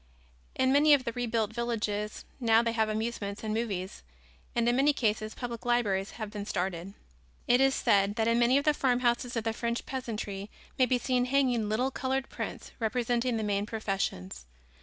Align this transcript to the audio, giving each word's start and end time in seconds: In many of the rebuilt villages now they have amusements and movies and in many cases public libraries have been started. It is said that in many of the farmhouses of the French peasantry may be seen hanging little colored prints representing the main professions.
In 0.55 0.71
many 0.71 0.95
of 0.95 1.03
the 1.03 1.11
rebuilt 1.11 1.53
villages 1.53 2.25
now 2.39 2.63
they 2.63 2.71
have 2.71 2.89
amusements 2.89 3.43
and 3.43 3.53
movies 3.53 4.01
and 4.55 4.67
in 4.67 4.75
many 4.75 4.93
cases 4.93 5.35
public 5.35 5.63
libraries 5.63 6.13
have 6.13 6.31
been 6.31 6.47
started. 6.47 6.95
It 7.47 7.61
is 7.61 7.75
said 7.75 8.15
that 8.15 8.27
in 8.27 8.39
many 8.39 8.57
of 8.57 8.65
the 8.65 8.73
farmhouses 8.73 9.35
of 9.35 9.43
the 9.43 9.53
French 9.53 9.85
peasantry 9.85 10.49
may 10.79 10.87
be 10.87 10.97
seen 10.97 11.25
hanging 11.25 11.69
little 11.69 11.91
colored 11.91 12.29
prints 12.29 12.71
representing 12.79 13.37
the 13.37 13.43
main 13.43 13.67
professions. 13.67 14.47